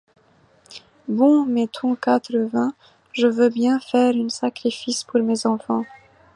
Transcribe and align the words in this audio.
Bon! 1.07 1.45
mettons 1.45 1.93
quatre-vingts, 1.93 2.73
je 3.11 3.27
veux 3.27 3.49
bien 3.49 3.79
faire 3.79 4.15
un 4.15 4.29
sacrifice 4.29 5.03
pour 5.03 5.21
mes 5.21 5.45
enfants. 5.45 5.85